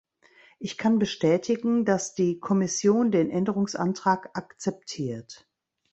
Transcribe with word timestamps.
Ich 0.57 0.79
kann 0.79 0.97
bestätigen, 0.97 1.85
dass 1.85 2.15
die 2.15 2.39
Kommission 2.39 3.11
den 3.11 3.29
Änderungsantrag 3.29 4.31
akzeptiert. 4.35 5.47